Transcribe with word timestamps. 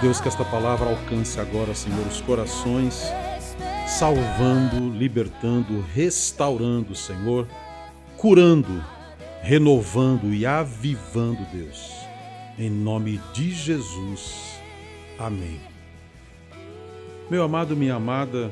Deus 0.00 0.18
que 0.18 0.28
esta 0.28 0.46
palavra 0.46 0.88
alcance 0.88 1.38
agora, 1.38 1.74
Senhor, 1.74 2.06
os 2.06 2.22
corações, 2.22 3.04
salvando, 3.86 4.88
libertando, 4.96 5.84
restaurando, 5.92 6.94
Senhor, 6.94 7.46
curando, 8.16 8.82
renovando 9.42 10.32
e 10.32 10.46
avivando, 10.46 11.44
Deus. 11.52 11.92
Em 12.58 12.70
nome 12.70 13.20
de 13.34 13.52
Jesus. 13.52 14.58
Amém. 15.18 15.60
Meu 17.30 17.42
amado, 17.42 17.76
minha 17.76 17.96
amada, 17.96 18.50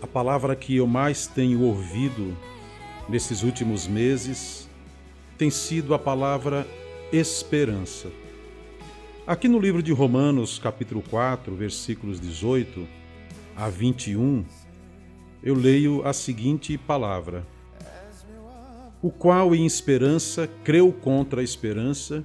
a 0.00 0.06
palavra 0.06 0.56
que 0.56 0.74
eu 0.74 0.86
mais 0.86 1.26
tenho 1.26 1.60
ouvido 1.60 2.34
nesses 3.10 3.42
últimos 3.42 3.86
meses 3.86 4.66
tem 5.36 5.50
sido 5.50 5.92
a 5.92 5.98
palavra 5.98 6.66
esperança. 7.12 8.08
Aqui 9.24 9.46
no 9.46 9.60
livro 9.60 9.80
de 9.80 9.92
Romanos, 9.92 10.58
capítulo 10.58 11.00
4, 11.08 11.54
versículos 11.54 12.20
18 12.20 12.88
a 13.54 13.68
21, 13.68 14.44
eu 15.40 15.54
leio 15.54 16.04
a 16.04 16.12
seguinte 16.12 16.76
palavra: 16.76 17.46
O 19.00 19.12
qual 19.12 19.54
em 19.54 19.64
esperança 19.64 20.50
creu 20.64 20.92
contra 20.92 21.40
a 21.40 21.44
esperança, 21.44 22.24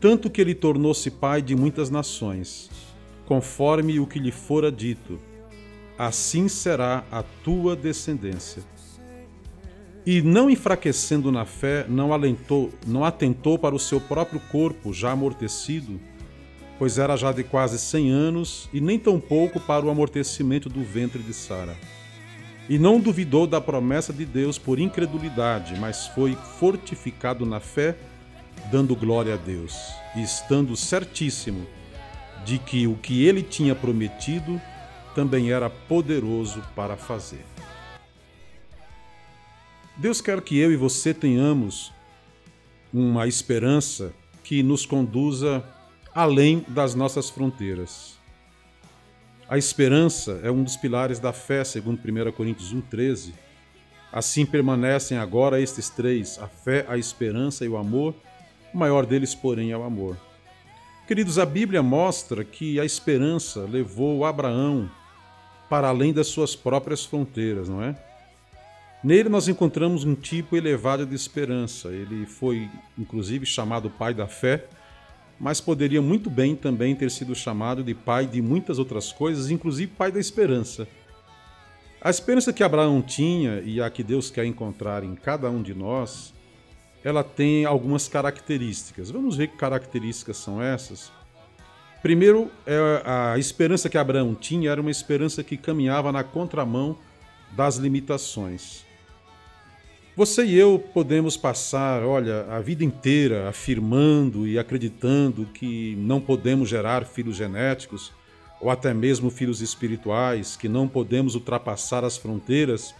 tanto 0.00 0.30
que 0.30 0.40
ele 0.40 0.54
tornou-se 0.54 1.10
pai 1.10 1.42
de 1.42 1.54
muitas 1.54 1.90
nações, 1.90 2.70
conforme 3.26 4.00
o 4.00 4.06
que 4.06 4.18
lhe 4.18 4.32
fora 4.32 4.72
dito: 4.72 5.20
assim 5.98 6.48
será 6.48 7.04
a 7.12 7.22
tua 7.22 7.76
descendência. 7.76 8.62
E 10.06 10.22
não 10.22 10.48
enfraquecendo 10.48 11.30
na 11.30 11.44
fé, 11.44 11.84
não 11.86 12.14
alentou, 12.14 12.70
não 12.86 13.04
atentou 13.04 13.58
para 13.58 13.74
o 13.74 13.78
seu 13.78 14.00
próprio 14.00 14.40
corpo 14.50 14.90
já 14.90 15.12
amortecido, 15.12 16.00
pois 16.78 16.98
era 16.98 17.16
já 17.16 17.32
de 17.32 17.44
quase 17.44 17.78
cem 17.78 18.10
anos, 18.10 18.68
e 18.72 18.80
nem 18.80 18.98
tampouco 18.98 19.60
para 19.60 19.84
o 19.84 19.90
amortecimento 19.90 20.68
do 20.68 20.82
ventre 20.82 21.22
de 21.22 21.32
Sara. 21.32 21.76
E 22.68 22.78
não 22.78 22.98
duvidou 22.98 23.46
da 23.46 23.60
promessa 23.60 24.12
de 24.12 24.24
Deus 24.24 24.58
por 24.58 24.78
incredulidade, 24.78 25.78
mas 25.78 26.06
foi 26.08 26.36
fortificado 26.58 27.44
na 27.44 27.60
fé, 27.60 27.96
dando 28.70 28.96
glória 28.96 29.34
a 29.34 29.36
Deus, 29.36 29.74
e 30.16 30.22
estando 30.22 30.76
certíssimo 30.76 31.66
de 32.44 32.58
que 32.58 32.86
o 32.86 32.96
que 32.96 33.24
ele 33.24 33.42
tinha 33.42 33.74
prometido 33.74 34.60
também 35.14 35.50
era 35.52 35.70
poderoso 35.70 36.62
para 36.74 36.96
fazer. 36.96 37.44
Deus 39.96 40.20
quer 40.20 40.40
que 40.40 40.58
eu 40.58 40.72
e 40.72 40.76
você 40.76 41.14
tenhamos 41.14 41.92
uma 42.92 43.26
esperança 43.26 44.12
que 44.42 44.62
nos 44.62 44.84
conduza 44.84 45.64
além 46.14 46.64
das 46.68 46.94
nossas 46.94 47.28
fronteiras. 47.28 48.16
A 49.48 49.58
esperança 49.58 50.40
é 50.42 50.50
um 50.50 50.62
dos 50.62 50.76
pilares 50.76 51.18
da 51.18 51.32
fé, 51.32 51.64
segundo 51.64 51.98
1 51.98 52.32
Coríntios 52.32 52.72
1,13. 52.72 53.32
Assim 54.12 54.46
permanecem 54.46 55.18
agora 55.18 55.60
estes 55.60 55.90
três: 55.90 56.38
a 56.38 56.46
fé, 56.46 56.86
a 56.88 56.96
esperança 56.96 57.64
e 57.64 57.68
o 57.68 57.76
amor. 57.76 58.14
O 58.72 58.78
maior 58.78 59.04
deles, 59.04 59.34
porém, 59.34 59.72
é 59.72 59.76
o 59.76 59.82
amor. 59.82 60.16
Queridos, 61.06 61.38
a 61.38 61.44
Bíblia 61.44 61.82
mostra 61.82 62.42
que 62.44 62.80
a 62.80 62.84
esperança 62.84 63.60
levou 63.60 64.24
Abraão 64.24 64.90
para 65.68 65.88
além 65.88 66.12
das 66.12 66.28
suas 66.28 66.56
próprias 66.56 67.04
fronteiras, 67.04 67.68
não 67.68 67.82
é? 67.82 67.94
Nele 69.02 69.28
nós 69.28 69.48
encontramos 69.48 70.04
um 70.04 70.14
tipo 70.14 70.56
elevado 70.56 71.04
de 71.04 71.14
esperança. 71.14 71.88
Ele 71.88 72.24
foi, 72.24 72.70
inclusive, 72.96 73.44
chamado 73.44 73.90
pai 73.90 74.14
da 74.14 74.26
fé 74.26 74.66
mas 75.38 75.60
poderia 75.60 76.00
muito 76.00 76.30
bem 76.30 76.54
também 76.54 76.94
ter 76.94 77.10
sido 77.10 77.34
chamado 77.34 77.82
de 77.82 77.94
pai 77.94 78.26
de 78.26 78.40
muitas 78.40 78.78
outras 78.78 79.12
coisas, 79.12 79.50
inclusive 79.50 79.92
pai 79.92 80.10
da 80.12 80.20
esperança. 80.20 80.86
A 82.00 82.10
esperança 82.10 82.52
que 82.52 82.62
Abraão 82.62 83.00
tinha 83.00 83.60
e 83.64 83.80
a 83.80 83.88
que 83.88 84.02
Deus 84.02 84.30
quer 84.30 84.44
encontrar 84.44 85.02
em 85.02 85.14
cada 85.14 85.48
um 85.50 85.62
de 85.62 85.74
nós, 85.74 86.34
ela 87.02 87.24
tem 87.24 87.64
algumas 87.64 88.08
características. 88.08 89.10
Vamos 89.10 89.36
ver 89.36 89.48
que 89.48 89.56
características 89.56 90.36
são 90.36 90.62
essas. 90.62 91.10
Primeiro, 92.02 92.50
é 92.66 93.02
a 93.04 93.38
esperança 93.38 93.88
que 93.88 93.96
Abraão 93.96 94.34
tinha 94.34 94.70
era 94.70 94.80
uma 94.80 94.90
esperança 94.90 95.42
que 95.42 95.56
caminhava 95.56 96.12
na 96.12 96.22
contramão 96.22 96.98
das 97.52 97.76
limitações. 97.76 98.84
Você 100.16 100.44
e 100.44 100.54
eu 100.54 100.78
podemos 100.78 101.36
passar, 101.36 102.04
olha, 102.04 102.46
a 102.48 102.60
vida 102.60 102.84
inteira 102.84 103.48
afirmando 103.48 104.46
e 104.46 104.56
acreditando 104.56 105.44
que 105.46 105.96
não 105.96 106.20
podemos 106.20 106.68
gerar 106.68 107.04
filhos 107.04 107.34
genéticos 107.34 108.12
ou 108.60 108.70
até 108.70 108.94
mesmo 108.94 109.28
filhos 109.28 109.60
espirituais, 109.60 110.54
que 110.54 110.68
não 110.68 110.86
podemos 110.86 111.34
ultrapassar 111.34 112.04
as 112.04 112.16
fronteiras 112.16 112.94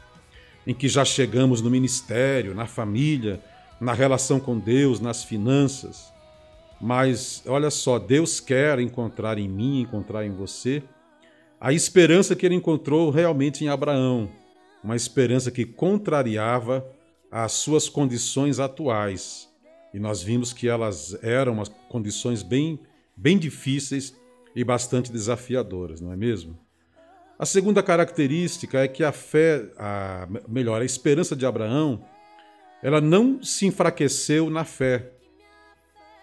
em 0.66 0.74
que 0.74 0.88
já 0.88 1.04
chegamos 1.04 1.62
no 1.62 1.70
ministério, 1.70 2.52
na 2.52 2.66
família, 2.66 3.40
na 3.80 3.92
relação 3.92 4.40
com 4.40 4.58
Deus, 4.58 4.98
nas 4.98 5.22
finanças. 5.22 6.12
Mas 6.80 7.44
olha 7.46 7.70
só, 7.70 7.96
Deus 7.96 8.40
quer 8.40 8.80
encontrar 8.80 9.38
em 9.38 9.48
mim, 9.48 9.82
encontrar 9.82 10.26
em 10.26 10.32
você, 10.32 10.82
a 11.60 11.72
esperança 11.72 12.34
que 12.34 12.44
ele 12.44 12.56
encontrou 12.56 13.08
realmente 13.10 13.64
em 13.64 13.68
Abraão, 13.68 14.28
uma 14.82 14.96
esperança 14.96 15.52
que 15.52 15.64
contrariava 15.64 16.84
às 17.34 17.50
suas 17.50 17.88
condições 17.88 18.60
atuais. 18.60 19.48
E 19.92 19.98
nós 19.98 20.22
vimos 20.22 20.52
que 20.52 20.68
elas 20.68 21.18
eram 21.20 21.60
condições 21.88 22.44
bem, 22.44 22.78
bem 23.16 23.36
difíceis 23.36 24.14
e 24.54 24.62
bastante 24.62 25.10
desafiadoras, 25.10 26.00
não 26.00 26.12
é 26.12 26.16
mesmo? 26.16 26.56
A 27.36 27.44
segunda 27.44 27.82
característica 27.82 28.78
é 28.78 28.86
que 28.86 29.02
a 29.02 29.10
fé, 29.10 29.68
a, 29.76 30.28
melhor, 30.48 30.80
a 30.80 30.84
esperança 30.84 31.34
de 31.34 31.44
Abraão, 31.44 32.04
ela 32.80 33.00
não 33.00 33.42
se 33.42 33.66
enfraqueceu 33.66 34.48
na 34.48 34.64
fé. 34.64 35.10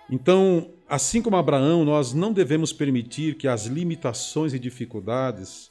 Então, 0.09 0.71
assim 0.87 1.21
como 1.21 1.35
Abraão, 1.35 1.83
nós 1.83 2.13
não 2.13 2.31
devemos 2.31 2.71
permitir 2.71 3.35
que 3.35 3.49
as 3.49 3.65
limitações 3.65 4.53
e 4.53 4.59
dificuldades 4.59 5.69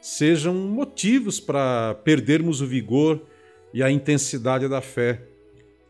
sejam 0.00 0.54
motivos 0.54 1.38
para 1.38 1.94
perdermos 2.02 2.62
o 2.62 2.66
vigor 2.66 3.26
e 3.72 3.82
a 3.82 3.90
intensidade 3.90 4.68
da 4.68 4.80
fé. 4.80 5.22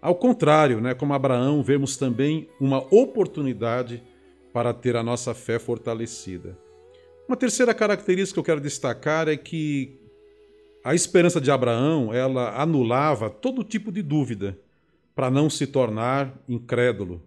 Ao 0.01 0.15
contrário, 0.15 0.81
né, 0.81 0.95
como 0.95 1.13
Abraão, 1.13 1.63
vemos 1.63 1.97
também 1.97 2.49
uma 2.61 2.79
oportunidade 2.95 4.03
para 4.53 4.73
ter 4.73 4.97
a 4.97 5.03
nossa 5.03 5.35
fé 5.35 5.59
fortalecida. 5.59 6.57
Uma 7.29 7.37
terceira 7.37 7.73
característica 7.73 8.35
que 8.35 8.41
eu 8.41 8.45
quero 8.45 8.61
destacar 8.61 9.29
é 9.29 9.37
que 9.37 10.01
a 10.83 10.95
esperança 10.95 11.41
de 11.41 11.51
Abraão, 11.51 12.13
ela 12.13 12.61
anulava 12.61 13.29
todo 13.29 13.63
tipo 13.63 13.93
de 13.93 14.03
dúvida 14.03 14.59
para 15.15 15.31
não 15.31 15.51
se 15.51 15.67
tornar 15.67 16.35
incrédulo. 16.49 17.23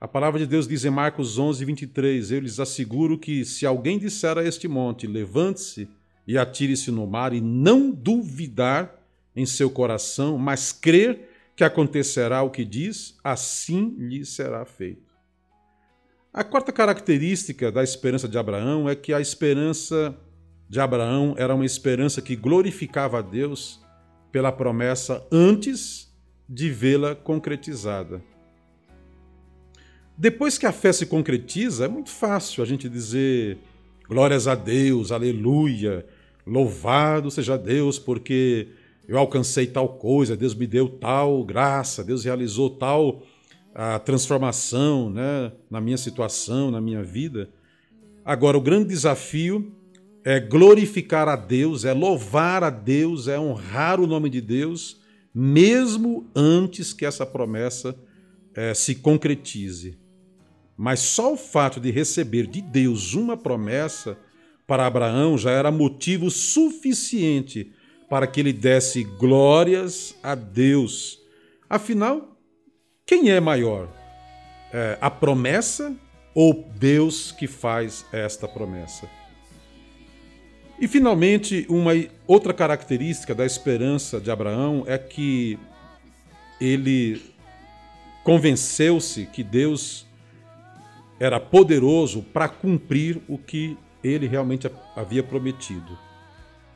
A 0.00 0.08
palavra 0.08 0.40
de 0.40 0.46
Deus 0.46 0.66
diz 0.66 0.84
em 0.84 0.90
Marcos 0.90 1.38
11, 1.38 1.64
23, 1.64 2.32
Eu 2.32 2.40
lhes 2.40 2.58
asseguro 2.58 3.16
que 3.16 3.44
se 3.44 3.64
alguém 3.64 3.98
disser 3.98 4.36
a 4.36 4.44
este 4.44 4.66
monte, 4.66 5.06
levante-se 5.06 5.88
e 6.26 6.36
atire-se 6.36 6.90
no 6.90 7.06
mar, 7.06 7.32
e 7.32 7.40
não 7.40 7.90
duvidar 7.90 8.97
em 9.38 9.46
seu 9.46 9.70
coração, 9.70 10.36
mas 10.36 10.72
crer 10.72 11.30
que 11.54 11.62
acontecerá 11.62 12.42
o 12.42 12.50
que 12.50 12.64
diz, 12.64 13.16
assim 13.22 13.94
lhe 13.98 14.24
será 14.24 14.64
feito. 14.64 15.08
A 16.32 16.44
quarta 16.44 16.72
característica 16.72 17.72
da 17.72 17.82
esperança 17.82 18.28
de 18.28 18.36
Abraão 18.36 18.88
é 18.88 18.94
que 18.94 19.12
a 19.12 19.20
esperança 19.20 20.16
de 20.68 20.78
Abraão 20.78 21.34
era 21.38 21.54
uma 21.54 21.64
esperança 21.64 22.20
que 22.20 22.36
glorificava 22.36 23.18
a 23.18 23.22
Deus 23.22 23.80
pela 24.30 24.52
promessa 24.52 25.26
antes 25.32 26.12
de 26.48 26.70
vê-la 26.70 27.14
concretizada. 27.14 28.22
Depois 30.16 30.58
que 30.58 30.66
a 30.66 30.72
fé 30.72 30.92
se 30.92 31.06
concretiza, 31.06 31.84
é 31.84 31.88
muito 31.88 32.10
fácil 32.10 32.62
a 32.62 32.66
gente 32.66 32.88
dizer 32.88 33.58
glórias 34.08 34.48
a 34.48 34.54
Deus, 34.54 35.12
aleluia, 35.12 36.04
louvado 36.46 37.30
seja 37.30 37.56
Deus, 37.56 37.98
porque 37.98 38.68
eu 39.08 39.16
alcancei 39.16 39.66
tal 39.66 39.88
coisa, 39.88 40.36
Deus 40.36 40.54
me 40.54 40.66
deu 40.66 40.86
tal 40.86 41.42
graça, 41.42 42.04
Deus 42.04 42.24
realizou 42.24 42.68
tal 42.68 43.22
a 43.74 43.98
transformação 43.98 45.08
né, 45.08 45.50
na 45.70 45.80
minha 45.80 45.96
situação, 45.96 46.70
na 46.70 46.78
minha 46.78 47.02
vida. 47.02 47.48
Agora, 48.22 48.58
o 48.58 48.60
grande 48.60 48.88
desafio 48.88 49.72
é 50.22 50.38
glorificar 50.38 51.26
a 51.26 51.36
Deus, 51.36 51.86
é 51.86 51.94
louvar 51.94 52.62
a 52.62 52.68
Deus, 52.68 53.28
é 53.28 53.40
honrar 53.40 53.98
o 53.98 54.06
nome 54.06 54.28
de 54.28 54.42
Deus, 54.42 55.00
mesmo 55.34 56.26
antes 56.36 56.92
que 56.92 57.06
essa 57.06 57.24
promessa 57.24 57.96
é, 58.54 58.74
se 58.74 58.96
concretize. 58.96 59.96
Mas 60.76 61.00
só 61.00 61.32
o 61.32 61.36
fato 61.36 61.80
de 61.80 61.90
receber 61.90 62.46
de 62.46 62.60
Deus 62.60 63.14
uma 63.14 63.38
promessa 63.38 64.18
para 64.66 64.86
Abraão 64.86 65.38
já 65.38 65.50
era 65.50 65.70
motivo 65.70 66.30
suficiente 66.30 67.72
para 68.08 68.26
que 68.26 68.40
ele 68.40 68.52
desse 68.52 69.04
glórias 69.04 70.16
a 70.22 70.34
Deus. 70.34 71.18
Afinal, 71.68 72.36
quem 73.04 73.30
é 73.30 73.40
maior? 73.40 73.88
É, 74.72 74.98
a 75.00 75.10
promessa 75.10 75.94
ou 76.34 76.64
Deus 76.76 77.32
que 77.32 77.46
faz 77.46 78.04
esta 78.12 78.46
promessa. 78.46 79.08
E 80.80 80.86
finalmente, 80.86 81.66
uma 81.68 81.92
outra 82.26 82.54
característica 82.54 83.34
da 83.34 83.44
esperança 83.44 84.20
de 84.20 84.30
Abraão 84.30 84.84
é 84.86 84.96
que 84.96 85.58
ele 86.60 87.20
convenceu-se 88.22 89.26
que 89.26 89.42
Deus 89.42 90.06
era 91.18 91.40
poderoso 91.40 92.22
para 92.22 92.48
cumprir 92.48 93.20
o 93.26 93.36
que 93.36 93.76
ele 94.04 94.28
realmente 94.28 94.70
havia 94.94 95.22
prometido. 95.22 95.98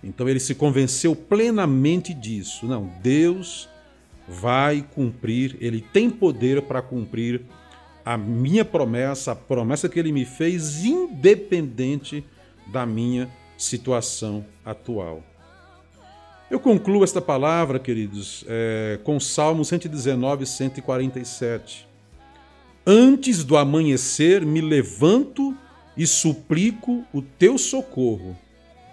Então 0.02 0.28
ele 0.28 0.40
se 0.40 0.54
convenceu 0.54 1.14
plenamente 1.14 2.12
disso. 2.12 2.66
Não, 2.66 2.90
Deus 3.02 3.68
vai 4.28 4.84
cumprir, 4.94 5.56
ele 5.60 5.80
tem 5.80 6.08
poder 6.10 6.62
para 6.62 6.82
cumprir 6.82 7.42
a 8.04 8.16
minha 8.16 8.64
promessa, 8.64 9.32
a 9.32 9.36
promessa 9.36 9.88
que 9.88 9.98
ele 9.98 10.12
me 10.12 10.24
fez, 10.24 10.84
independente 10.84 12.24
da 12.66 12.84
minha 12.84 13.28
situação 13.56 14.44
atual. 14.64 15.22
Eu 16.50 16.60
concluo 16.60 17.04
esta 17.04 17.20
palavra, 17.20 17.78
queridos, 17.78 18.44
é, 18.46 18.98
com 19.04 19.18
Salmo 19.18 19.64
119, 19.64 20.44
147. 20.44 21.88
Antes 22.86 23.44
do 23.44 23.56
amanhecer 23.56 24.44
me 24.44 24.60
levanto 24.60 25.56
e 25.96 26.06
suplico 26.06 27.04
o 27.12 27.22
teu 27.22 27.56
socorro. 27.56 28.36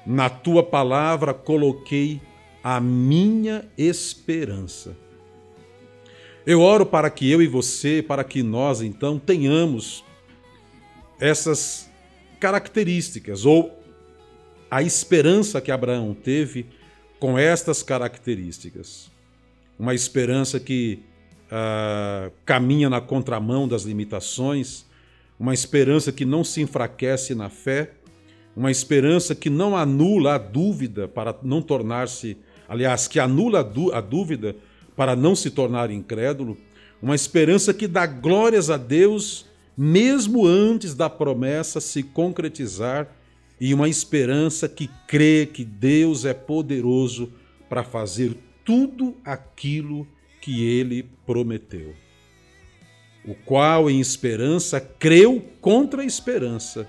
Na 0.06 0.30
tua 0.30 0.64
palavra 0.64 1.34
coloquei 1.34 2.22
a 2.64 2.80
minha 2.80 3.70
esperança. 3.78 4.96
Eu 6.46 6.62
oro 6.62 6.86
para 6.86 7.10
que 7.10 7.30
eu 7.30 7.42
e 7.42 7.48
você, 7.48 8.02
para 8.02 8.24
que 8.24 8.42
nós 8.42 8.82
então 8.82 9.20
tenhamos 9.20 10.04
essas 11.20 11.90
características, 12.40 13.46
ou 13.46 13.78
a 14.72 14.82
esperança 14.82 15.60
que 15.60 15.72
Abraão 15.72 16.14
teve 16.14 16.66
com 17.20 17.38
estas 17.38 17.84
características. 17.84 19.12
Uma 19.78 19.94
esperança 19.94 20.60
que 20.60 21.04
uh, 21.48 22.32
caminha 22.46 22.90
na 22.90 23.02
contramão 23.02 23.68
das 23.68 23.84
limitações, 23.84 24.86
uma 25.40 25.54
esperança 25.54 26.12
que 26.12 26.26
não 26.26 26.44
se 26.44 26.62
enfraquece 26.62 27.36
na 27.36 27.50
fé, 27.50 27.92
uma 28.60 28.70
esperança 28.70 29.34
que 29.34 29.50
não 29.50 29.74
anula 29.74 30.36
a 30.36 30.38
dúvida 30.38 31.08
para 31.08 31.34
não 31.42 31.62
tornar-se, 31.62 32.36
aliás, 32.68 33.08
que 33.08 33.18
anula 33.18 33.62
a 33.94 34.02
dúvida 34.02 34.54
para 34.98 35.16
não 35.16 35.34
se 35.34 35.50
tornar 35.50 35.90
incrédulo, 35.90 36.58
uma 37.02 37.16
esperança 37.16 37.74
que 37.74 37.88
dá 37.88 38.06
glórias 38.06 38.70
a 38.70 38.76
Deus 38.76 39.46
mesmo 39.78 40.46
antes 40.46 40.94
da 40.94 41.10
promessa 41.10 41.80
se 41.80 42.04
concretizar 42.04 43.08
e 43.62 43.74
uma 43.74 43.88
esperança 43.88 44.68
que 44.68 44.90
crê 45.08 45.46
que 45.46 45.64
Deus 45.64 46.26
é 46.26 46.34
poderoso 46.34 47.32
para 47.70 47.82
fazer 47.82 48.36
tudo 48.66 49.16
aquilo 49.24 50.06
que 50.42 50.68
ele 50.68 51.10
prometeu. 51.26 51.94
O 53.26 53.34
qual, 53.34 53.90
em 53.90 54.02
esperança, 54.02 54.82
creu 54.82 55.42
contra 55.62 56.02
a 56.02 56.06
esperança, 56.06 56.86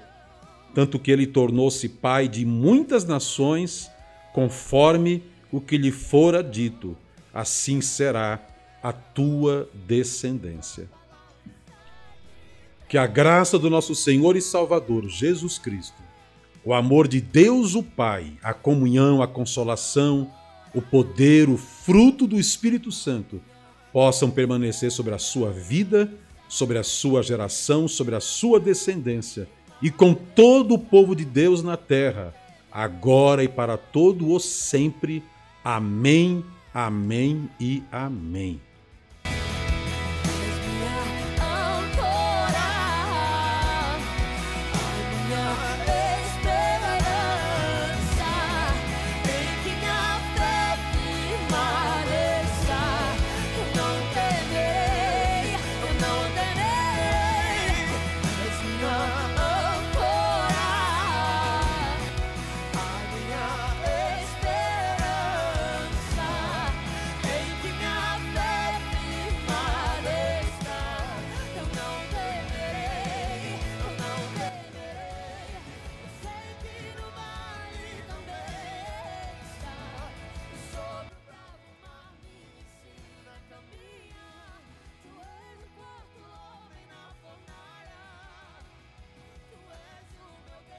tanto 0.74 0.98
que 0.98 1.10
ele 1.10 1.26
tornou-se 1.26 1.88
pai 1.88 2.28
de 2.28 2.44
muitas 2.44 3.04
nações, 3.04 3.90
conforme 4.32 5.22
o 5.50 5.60
que 5.60 5.76
lhe 5.76 5.90
fora 5.90 6.42
dito 6.42 6.96
assim 7.32 7.80
será 7.80 8.40
a 8.82 8.92
tua 8.92 9.68
descendência. 9.86 10.88
Que 12.88 12.98
a 12.98 13.06
graça 13.06 13.58
do 13.58 13.70
nosso 13.70 13.94
Senhor 13.94 14.36
e 14.36 14.40
Salvador 14.40 15.08
Jesus 15.08 15.58
Cristo, 15.58 16.02
o 16.64 16.74
amor 16.74 17.06
de 17.06 17.20
Deus 17.20 17.74
o 17.74 17.82
Pai, 17.82 18.32
a 18.42 18.52
comunhão, 18.52 19.22
a 19.22 19.28
consolação, 19.28 20.30
o 20.74 20.82
poder, 20.82 21.48
o 21.48 21.56
fruto 21.56 22.26
do 22.26 22.38
Espírito 22.38 22.90
Santo 22.92 23.40
possam 23.92 24.30
permanecer 24.30 24.90
sobre 24.90 25.14
a 25.14 25.18
sua 25.18 25.50
vida, 25.50 26.12
sobre 26.48 26.78
a 26.78 26.82
sua 26.82 27.22
geração, 27.22 27.88
sobre 27.88 28.14
a 28.14 28.20
sua 28.20 28.58
descendência 28.58 29.48
e 29.82 29.90
com 29.90 30.14
todo 30.14 30.74
o 30.74 30.78
povo 30.78 31.14
de 31.14 31.24
Deus 31.24 31.62
na 31.62 31.76
terra, 31.76 32.34
agora 32.70 33.42
e 33.42 33.48
para 33.48 33.76
todo 33.76 34.30
o 34.30 34.38
sempre. 34.38 35.22
Amém 35.64 36.44
Amém 36.72 37.50
e 37.58 37.82
amém. 37.90 38.60